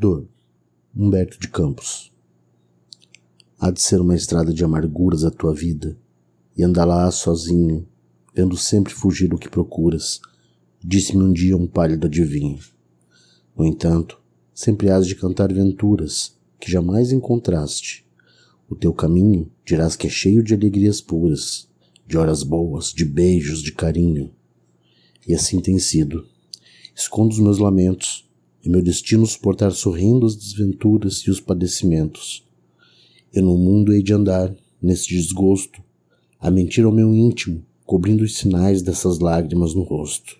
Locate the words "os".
27.32-27.40, 31.30-31.40, 38.22-38.36